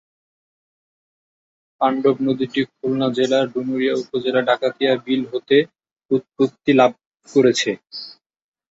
[1.81, 5.57] পাণ্ডব নদীটি খুলনা জেলার ডুমুরিয়া উপজেলার ডাকাতিয়া বিল হতে
[6.11, 6.91] উৎপত্তি লাভ
[7.29, 7.71] করেছে।